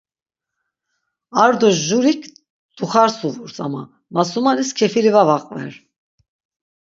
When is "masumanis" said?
4.13-4.69